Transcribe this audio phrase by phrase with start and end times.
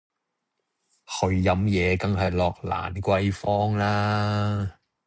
[1.05, 4.79] 去飲嘢梗係落蘭桂芳啦